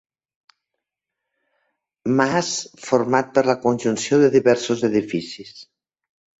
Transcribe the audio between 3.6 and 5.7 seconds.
conjunció de diversos edificis.